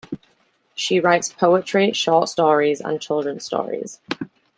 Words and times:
She 0.73 0.99
writes 0.99 1.31
poetry, 1.31 1.93
short-stories 1.93 2.81
and 2.81 2.99
children's 2.99 3.45
stories. 3.45 3.99